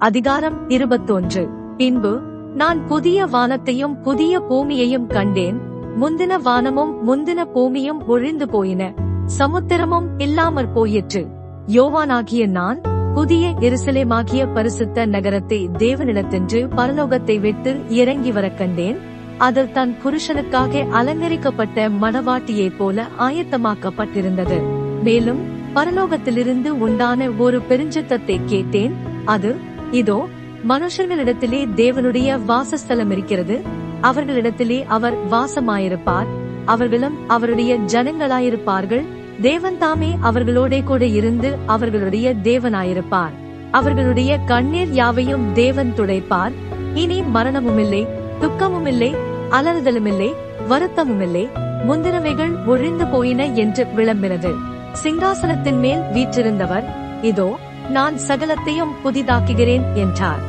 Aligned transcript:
அதிகாரம் 0.00 0.68
இருபத்தொன்று. 0.68 1.48
பின்பு 1.76 2.20
நான் 2.54 2.86
புதிய 2.86 3.26
வானத்தையும் 3.26 4.00
புதிய 4.00 4.40
பூமியையும் 4.40 5.06
கண்டேன். 5.06 5.60
முந்தின 6.00 6.40
வானமும் 6.40 7.08
முந்தின 7.08 7.44
பூமியும் 7.44 8.06
ஒழிந்து 8.06 8.48
போயின. 8.48 8.94
சமுத்திரமும் 9.38 10.06
இல்லாமற் 10.18 10.74
போயிற்று. 10.74 11.26
யோவானாகிய 11.66 12.46
நான் 12.46 12.80
புதிய 13.14 13.54
எருசலேமாகிய 13.60 14.54
பரிசுத்த 14.54 15.06
நகரத்தை 15.06 15.68
தேவனிடத்தென்று 15.78 16.68
பரலோகத்தை 16.76 17.40
விட்டு 17.40 17.80
இறங்கி 17.88 18.32
வரக் 18.32 18.58
கண்டேன். 18.58 18.98
அது 19.38 19.72
தன் 19.72 19.94
புருஷனுக்காக 20.04 20.88
அலங்கரிக்கப்பட்ட 20.88 21.88
மணவாட்டியைப் 21.88 22.76
போல 22.78 23.06
ஆயத்தமாக்கப்பட்டிருந்தது. 23.18 24.62
மேலும் 25.02 25.40
பரலோகத்திலிருந்து 25.74 26.68
உண்டான 26.68 27.30
ஒரு 27.30 27.60
பெருஞ்சத்தத்தை 27.68 28.40
கேட்டேன். 28.46 29.08
அது 29.24 29.68
இதோ 29.90 30.26
மனுஷர்களிடத்திலே 30.68 31.68
தேவனுடைய 31.76 32.44
வாசஸ்தலம் 32.44 33.10
இருக்கிறது. 33.10 33.60
அவர்களிடத்திலே 34.02 34.84
அவர் 34.86 35.14
வாசமாயிருப்பார். 35.30 36.26
அவர்களும் 36.64 37.28
அவருடைய 37.28 37.76
ஜனங்களாயிருப்பார்கள். 37.76 39.04
தேவன் 39.40 39.78
தாமே 39.78 40.16
அவர்களோட 40.22 40.84
கூட 40.84 41.06
இருந்து 41.06 41.56
அவர்களுடைய 41.66 42.34
தேவனாயிருப்பார். 42.34 43.30
அவர்களுடைய 43.70 44.38
கண்ணீர் 44.38 44.92
யாவையும் 44.92 45.52
தேவன் 45.52 45.92
துடைப்பார். 45.96 46.52
இனி 46.94 47.20
மரணமுமில்லை 47.20 48.06
துக்கமுமில்லை 48.40 49.14
அலறுதலுமில்லை 49.50 50.32
வருத்தமுமில்லை. 50.68 51.48
முந்திரவைகள் 51.88 52.64
ஒழிந்து 52.66 53.06
போயின 53.06 53.46
என்று 53.46 53.86
விளம்பினது. 53.96 54.54
சிங்காசனத்தின் 55.02 55.78
மேல் 55.78 56.00
வீற்றிருந்தவர் 56.14 56.84
இதோ 57.22 57.58
நான் 57.90 58.14
சகலத்தையும் 58.28 58.94
புதிதாக்குகிறேன் 59.04 59.94
என்றார். 59.94 60.40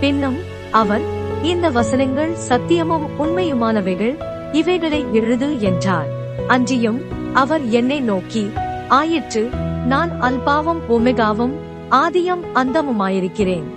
பின்னும் 0.00 0.38
அவர் 0.70 1.00
இந்த 1.42 1.70
வசனங்கள் 1.70 2.36
சத்தியமும் 2.48 3.06
உண்மையுமானவைகள் 3.18 4.16
இவைகளை 4.52 5.04
எழுது 5.12 5.60
என்றார். 5.60 6.06
அன்றியும் 6.46 7.00
அவர் 7.32 7.68
என்னை 7.68 8.00
நோக்கி 8.00 8.50
ஆயிற்று 8.88 9.48
நான் 9.86 10.10
அல்பாவும் 10.20 10.80
ஒமெகாவும் 10.88 11.52
ஆதியம் 11.90 12.44
அந்தமுமாயிருக்கிறேன். 12.54 13.68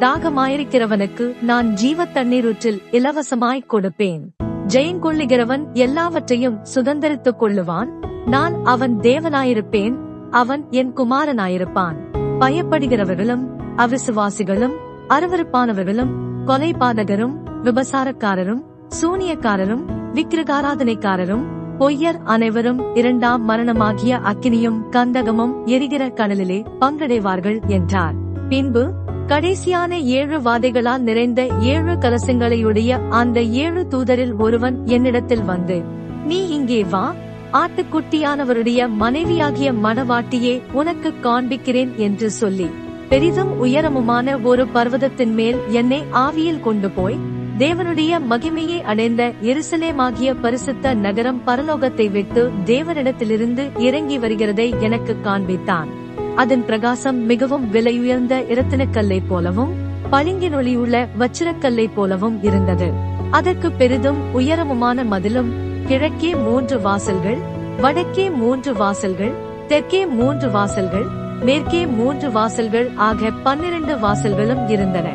தாகமாயிருக்கிறவனுக்கு 0.00 1.42
நான் 1.42 1.72
ஜீவ 1.72 2.04
தண்ணீரூற்றில் 2.04 2.80
இலவசமாய் 2.90 3.66
கொடுப்பேன் 3.70 4.20
ஜெயங்கொள்ளுகிறவன் 4.68 5.72
எல்லாவற்றையும் 5.72 6.58
சுதந்திரித்துக் 6.74 7.36
கொள்ளுவான். 7.40 7.88
நான் 8.26 8.64
அவன் 8.64 8.98
தேவனாயிருப்பேன். 9.00 9.94
அவன் 10.32 10.66
என் 10.70 10.92
குமாரனாயிருப்பான். 10.96 11.96
பயப்படுகிறவர்களும் 12.40 13.44
அவிசுவாசிகளும் 13.76 14.72
அருவருப்பானவர்களும் 15.08 16.12
கொலைபாதகரும் 16.46 17.34
விபசாரக்காரரும் 17.64 18.62
சூனியக்காரரும் 19.02 19.84
விக்கிரகாராதனைக்காரரும் 20.14 21.44
பொய்யர் 21.78 22.18
அனைவரும் 22.24 22.94
இரண்டாம் 22.94 23.48
மரணமாகிய 23.48 24.20
அக்கினியும் 24.24 24.80
கந்தகமும் 24.90 25.66
எரிகிற 25.66 26.08
கடலிலே 26.08 26.62
பங்கடைவார்கள் 26.80 27.66
என்றார். 27.66 28.14
பின்பு 28.48 28.92
கடைசியான 29.26 29.92
ஏழு 29.92 30.40
வாதைகளால் 30.40 30.98
நிறைந்த 30.98 31.46
ஏழு 31.60 31.92
கலசங்களையுடைய 31.92 33.08
அந்த 33.08 33.42
ஏழு 33.42 33.86
தூதரில் 33.90 34.38
ஒருவன் 34.38 34.86
என்னிடத்தில் 34.86 35.44
வந்து 35.44 35.82
நீ 36.26 36.48
இங்கே 36.48 36.84
வா 36.84 37.14
ஆட்டுக்குட்டியானவருடைய 37.52 38.88
மனைவியாகிய 38.88 39.72
மணவாட்டியே 39.72 40.60
உனக்கு 40.72 41.12
காண்பிக்கிறேன் 41.22 41.94
என்று 41.96 42.30
சொல்லி 42.30 42.66
பெரிதும் 43.08 43.64
உயரமுமான 43.64 44.42
ஒரு 44.42 44.66
பர்வதத்தின் 44.66 45.34
மேல் 45.34 45.56
என்னை 45.68 46.02
ஆவியில் 46.12 46.60
கொண்டு 46.60 46.90
போய் 46.90 47.18
தேவனுடைய 47.58 48.20
மகிமையை 48.30 48.82
அடைந்த 48.82 49.32
எருசலேமாகிய 49.42 50.36
பரிசுத்த 50.40 50.94
நகரம் 50.94 51.40
பரலோகத்தை 51.46 52.10
விட்டு 52.10 52.50
தேவனிடத்திலிருந்து 52.64 53.78
இறங்கி 53.78 54.18
வருகிறதை 54.18 54.80
எனக்கு 54.80 55.16
காண்பித்தான். 55.24 55.86
அதன் 56.34 56.64
பிரகாசம் 56.64 57.18
மிகவும் 57.24 57.72
விலையுயர்ந்த 57.72 58.40
இரத்தினக்கல்லை 58.54 59.20
போலவும் 59.28 59.74
பளிங்கினொளியுள்ள 60.12 61.08
வச்சிரக்கல்லை 61.18 61.88
போலவும் 61.94 62.42
இருந்தது. 62.42 62.92
அதற்கு 63.30 63.72
பெரிதும் 63.72 64.18
உயரமுமான 64.34 65.04
மதிலும் 65.04 65.70
கிழக்கே 65.92 66.34
மூன்று 66.34 66.78
வாசல்கள் 66.78 67.38
வடக்கே 67.80 68.30
மூன்று 68.30 68.72
வாசல்கள் 68.72 69.32
தெற்கே 69.68 70.06
மூன்று 70.06 70.48
வாசல்கள் 70.48 71.06
மேற்கே 71.42 71.86
மூன்று 71.86 72.28
வாசல்கள் 72.30 72.90
ஆக 72.96 73.30
பன்னிரண்டு 73.30 73.94
வாசல்களும் 73.96 74.68
இருந்தன. 74.68 75.08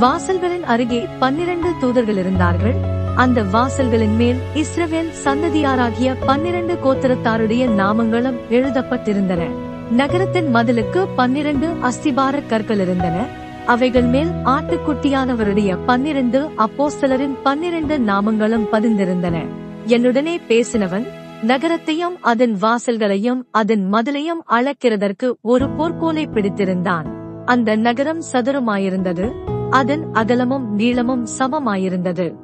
வாசல்களின் 0.00 0.62
அருகே 0.62 1.06
பன்னிரண்டு 1.18 1.68
தூதர்கள் 1.80 2.16
இருந்தார்கள். 2.16 2.74
அந்த 3.16 3.42
வாசல்களின் 3.42 4.16
மேல் 4.16 4.36
இஸ்ரவேல் 4.54 5.12
சந்ததியாராகிய 5.24 6.16
பன்னிரண்டு 6.26 6.78
கோத்திரத்தாருடைய 6.84 7.68
நாமங்களும் 7.70 8.38
எழுதப்பட்டிருந்தன. 8.50 9.50
நகரத்தின் 9.90 10.54
மதிலுக்கு 10.54 11.06
பன்னிரண்டு 11.16 11.68
அஸ்திபார 11.82 12.46
கற்கள் 12.46 12.80
இருந்தன. 12.80 13.26
அவைகள் 13.66 14.04
மேல் 14.04 14.30
ஆட்டுக்குட்டியானவருடைய 14.44 15.78
பன்னிரண்டு 15.86 16.50
அப்போஸ்தலரின் 16.58 17.36
பன்னிரண்டு 17.42 17.98
நாமங்களும் 17.98 18.64
பதிந்திருந்தன. 18.72 19.46
என்னுடனே 19.86 20.38
பேசினவன் 20.48 21.06
நகரத்தையும் 21.42 22.16
அதன் 22.20 22.56
வாசல்களையும் 22.62 23.42
அதன் 23.50 23.92
மதிலையும் 23.92 24.42
அளக்கிறதற்கு 24.48 25.32
ஒரு 25.40 25.64
போர்க்கோலை 25.64 26.32
பிடித்திருந்தான். 26.32 27.06
அந்த 27.44 27.76
நகரம் 27.76 28.22
சதுரமாயிருந்தது 28.32 29.32
அதன் 29.70 30.12
அகலமும் 30.12 30.74
நீளமும் 30.74 31.26
சமமாயிருந்தது. 31.38 32.34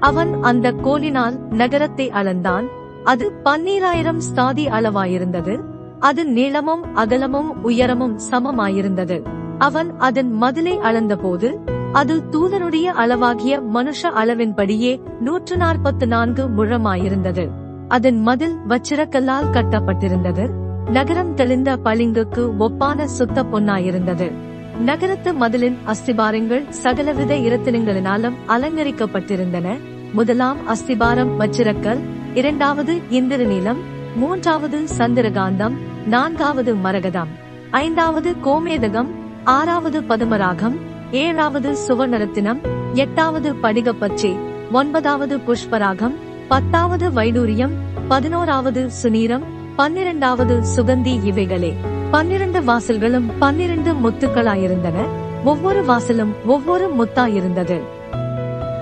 அவன் 0.00 0.42
அந்த 0.42 0.72
கோலினால் 0.72 1.38
நகரத்தை 1.48 2.10
அளந்தான் 2.10 2.64
அது 3.04 3.32
பன்னீராயிரம் 3.44 4.18
ஸ்தாதி 4.18 4.66
அளவாயிருந்தது 4.66 5.60
அது 5.98 6.26
நீளமும் 6.26 6.94
அகலமும் 6.94 7.62
உயரமும் 7.62 8.18
சமமாயிருந்தது. 8.30 9.22
அவன் 9.58 9.98
அதன் 9.98 10.32
மதிலை 10.32 10.78
அளந்தபோது 10.78 11.58
அது 11.94 12.14
தூதனுடைய 12.30 12.86
அளவாகிய 12.98 13.60
மனுஷ 13.74 14.02
அளவின்படியே 14.02 15.00
நூற்று 15.20 15.56
நாற்பத்து 15.56 16.06
நான்கு 16.06 16.48
முழமாயிருந்தது. 16.48 17.50
அதன் 17.88 18.20
மதில் 18.20 18.56
வச்சிரக்கல்லால் 18.68 19.50
கட்டப்பட்டிருந்தது. 19.52 20.48
நகரம் 20.90 21.34
தெளிந்த 21.34 21.76
பளிங்குக்கு 21.76 22.50
ஒப்பான 22.58 23.04
சுத்த 23.04 23.42
பொன்னாயிருந்தது. 23.42 24.30
நகரத்து 24.78 25.32
மதிலின் 25.32 25.76
அஸ்திபாரங்கள் 25.86 26.68
சகலவித 26.68 27.34
இரத்தினங்களினாலும் 27.34 28.34
அலங்கரிக்கப்பட்டிருந்தன. 28.48 29.78
முதலாம் 30.12 30.56
அஸ்திபாரம் 30.68 31.32
வச்சிரக்கல் 31.38 32.00
இரண்டாவது 32.34 33.00
இந்திரநீலம் 33.10 33.82
மூன்றாவது 34.16 34.78
சந்திரகாந்தம் 34.98 35.76
நான்காவது 36.06 36.74
மரகதம் 36.74 37.28
ஐந்தாவது 37.70 38.34
கோமேதகம் 38.44 39.10
ஆறாவது 39.44 40.00
பதுமராகம் 40.00 40.76
ஏழாவது 41.10 41.76
சுவர்ணரத்தினம் 41.88 42.58
எட்டாவது 42.92 43.54
படிகப்பச்சை 43.54 44.38
ஒன்பதாவது 44.72 45.38
புஷ்பராகம் 45.38 46.14
பத்தாவது 46.48 47.10
வைடூரியம் 47.10 47.70
பதினோராவது 48.08 48.90
சுனீரம் 49.02 49.42
பன்னிரண்டாவது 49.76 50.62
சுகந்தி 50.76 51.24
இவைகளே. 51.24 51.74
பன்னிரண்டு 52.10 52.60
வாசல்களும் 52.60 53.30
பன்னிரண்டு 53.38 53.92
முத்துக்களாயிருந்தன. 53.92 55.06
ஒவ்வொரு 55.44 55.84
வாசலும் 55.84 56.34
ஒவ்வொரு 56.46 56.94
முத்தாயிருந்தது. 56.98 57.80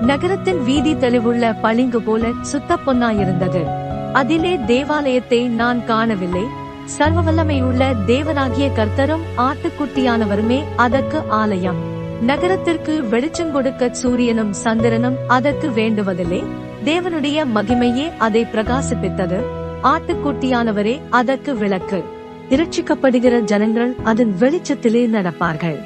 நகரத்தின் 0.00 0.64
வீதி 0.64 0.94
தெளிவுள்ள 0.94 1.60
பளிங்கு 1.60 2.02
போல 2.02 2.28
சுத்த 2.42 2.78
பொன்னாயிருந்தது. 2.86 3.66
அதிலே 4.12 4.58
தேவாலயத்தை 4.66 5.48
நான் 5.48 5.84
காணவில்லை. 5.84 6.42
சர்வ 6.84 7.22
வல்லமையுள்ள 7.22 7.94
தேவனாகிய 8.06 8.72
கர்த்தரும் 8.72 9.22
ஆட்டுக்குட்டியானவருமே 9.36 10.64
அதற்கு 10.76 11.22
ஆலயம். 11.28 11.91
நகரத்திற்கு 12.22 13.04
வெளிச்சம் 13.04 13.52
கொடுக்க 13.52 13.88
சூரியனும் 13.92 14.52
சந்திரனும் 14.52 15.16
அதற்கு 15.26 15.68
வேண்டுவதில்லை. 15.68 16.42
தேவனுடைய 16.84 17.46
மகிமையே 17.54 18.12
அதை 18.18 18.44
பிரகாசிப்பித்தது. 18.44 19.40
ஆட்டுக்குட்டியானவரே 19.82 21.00
அதற்கு 21.10 21.54
விளக்கு. 21.54 22.02
இரட்சிக்கப்படுகிற 22.50 23.40
ஜனங்கள் 23.40 23.94
அதன் 24.04 24.34
வெளிச்சத்திலே 24.38 25.06
நடப்பார்கள். 25.08 25.78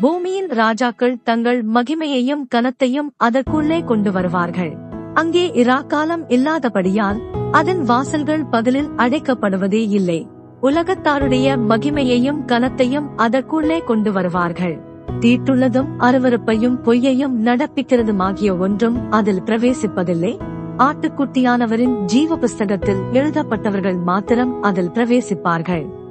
பூமியின் 0.00 0.46
ராஜாக்கள் 0.46 1.22
தங்கள் 1.22 1.66
மகிமையையும் 1.66 2.44
கனத்தையும் 2.54 3.10
அதற்குள்ளே 3.16 3.80
கொண்டு 3.80 4.12
வருவார்கள். 4.12 4.76
அங்கே 5.14 5.50
இராக்காலம் 5.54 6.24
இல்லாதபடியால் 6.28 7.20
அதன் 7.50 7.82
வாசல்கள் 7.82 8.44
பகலில் 8.44 8.88
அடைக்கப்படுவதே 8.96 9.88
இல்லை. 9.88 10.26
உலகத்தாருடைய 10.62 11.58
மகிமையையும் 11.68 12.40
கனத்தையும் 12.46 13.08
அதற்குள்ளே 13.16 13.78
கொண்டு 13.78 14.12
வருவார்கள். 14.12 14.90
தீட்டுள்ளதும் 15.20 15.88
அருவருப்பையும் 15.98 16.78
பொய்யையும் 16.84 17.46
நடப்பிக்கிறதுமாகிய 17.46 18.58
ஒன்றும் 18.58 19.10
அதில் 19.10 19.42
பிரவேசிப்பதில்லை. 19.42 20.38
ஆட்டுக்குட்டியானவரின் 20.78 22.04
ஜீவ 22.04 22.36
புஸ்தகத்தில் 22.36 23.00
எழுதப்பட்டவர்கள் 23.12 23.96
மாத்திரம் 23.96 24.62
அதில் 24.62 24.90
பிரவேசிப்பார்கள். 24.90 26.01